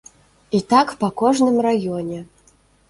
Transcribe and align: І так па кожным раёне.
І 0.59 0.61
так 0.71 0.95
па 1.03 1.11
кожным 1.21 1.61
раёне. 1.71 2.21